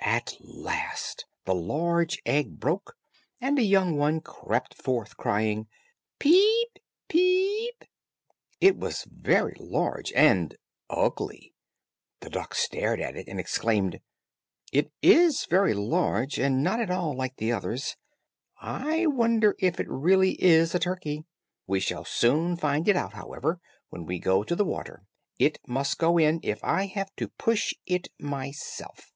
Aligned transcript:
At 0.00 0.34
last 0.40 1.26
the 1.44 1.54
large 1.54 2.22
egg 2.24 2.58
broke, 2.58 2.96
and 3.40 3.58
a 3.58 3.62
young 3.62 3.96
one 3.98 4.20
crept 4.22 4.74
forth 4.74 5.16
crying, 5.16 5.68
"Peep, 6.18 6.78
peep." 7.08 7.84
It 8.60 8.76
was 8.78 9.06
very 9.10 9.54
large 9.60 10.10
and 10.14 10.56
ugly. 10.88 11.52
The 12.20 12.30
duck 12.30 12.54
stared 12.54 12.98
at 13.00 13.14
it 13.16 13.28
and 13.28 13.38
exclaimed, 13.38 14.00
"It 14.72 14.90
is 15.02 15.44
very 15.46 15.74
large 15.74 16.38
and 16.38 16.62
not 16.62 16.80
at 16.80 16.90
all 16.90 17.14
like 17.14 17.36
the 17.36 17.52
others. 17.52 17.96
I 18.58 19.04
wonder 19.06 19.54
if 19.58 19.78
it 19.78 19.88
really 19.88 20.42
is 20.42 20.74
a 20.74 20.78
turkey. 20.78 21.24
We 21.66 21.78
shall 21.78 22.04
soon 22.06 22.56
find 22.56 22.88
it 22.88 22.96
out, 22.96 23.12
however 23.12 23.60
when 23.90 24.06
we 24.06 24.18
go 24.18 24.44
to 24.44 24.56
the 24.56 24.64
water. 24.64 25.04
It 25.38 25.58
must 25.66 25.98
go 25.98 26.16
in, 26.18 26.40
if 26.42 26.62
I 26.64 26.86
have 26.86 27.14
to 27.16 27.28
push 27.28 27.74
it 27.86 28.08
myself." 28.18 29.12